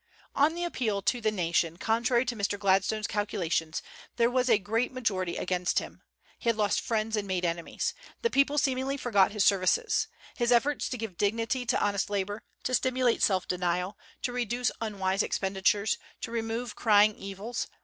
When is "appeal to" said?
0.63-1.21